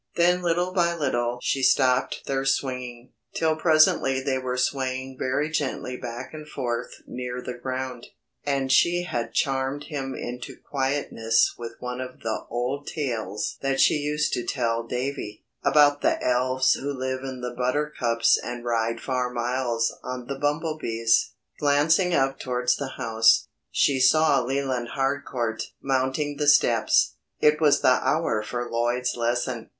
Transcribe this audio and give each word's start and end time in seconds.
Then 0.15 0.41
little 0.41 0.73
by 0.73 0.95
little 0.95 1.37
she 1.43 1.61
stopped 1.61 2.23
their 2.25 2.43
swinging, 2.43 3.11
till 3.35 3.55
presently 3.55 4.19
they 4.19 4.39
were 4.39 4.57
swaying 4.57 5.15
very 5.19 5.47
gently 5.47 5.95
back 5.95 6.33
and 6.33 6.47
forth 6.49 7.03
near 7.05 7.39
the 7.39 7.53
ground, 7.53 8.07
and 8.43 8.71
she 8.71 9.03
had 9.03 9.31
charmed 9.31 9.83
him 9.83 10.15
into 10.15 10.55
quietness 10.57 11.53
with 11.55 11.73
one 11.79 12.01
of 12.01 12.21
the 12.21 12.45
old 12.49 12.87
tales 12.87 13.57
that 13.61 13.79
she 13.79 13.93
used 13.93 14.33
to 14.33 14.43
tell 14.43 14.81
Davy, 14.81 15.43
about 15.63 16.01
the 16.01 16.19
elves 16.25 16.73
who 16.73 16.91
live 16.91 17.21
in 17.23 17.41
the 17.41 17.53
buttercups 17.55 18.39
and 18.43 18.65
ride 18.65 18.99
far 18.99 19.29
miles 19.29 19.95
on 20.03 20.25
the 20.25 20.39
bumblebees. 20.39 21.33
Glancing 21.59 22.11
up 22.15 22.39
towards 22.39 22.75
the 22.75 22.93
house, 22.97 23.49
she 23.69 23.99
saw 23.99 24.41
Leland 24.43 24.87
Harcourt 24.95 25.69
mounting 25.79 26.37
the 26.37 26.47
steps. 26.47 27.17
It 27.39 27.61
was 27.61 27.81
the 27.81 27.99
hour 28.01 28.41
for 28.41 28.67
Lloyd's 28.67 29.15
lesson. 29.15 29.69